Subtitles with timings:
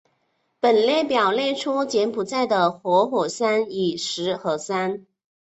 [0.59, 5.05] 本列表列出柬埔寨的活火山与死火山。